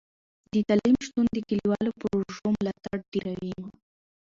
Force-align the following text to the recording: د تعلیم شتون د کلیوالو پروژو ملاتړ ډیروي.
د 0.51 0.53
تعلیم 0.67 0.97
شتون 1.05 1.25
د 1.31 1.37
کلیوالو 1.49 1.97
پروژو 2.01 2.47
ملاتړ 2.57 2.97
ډیروي. 3.11 3.53